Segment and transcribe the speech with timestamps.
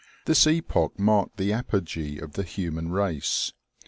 [0.25, 3.53] This epoch marked the apogee of the human race.